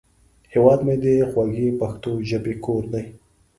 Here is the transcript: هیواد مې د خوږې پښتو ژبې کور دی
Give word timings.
هیواد 0.53 0.79
مې 0.85 0.95
د 1.03 1.05
خوږې 1.31 1.67
پښتو 1.79 2.11
ژبې 2.29 2.53
کور 2.65 2.83
دی 2.93 3.05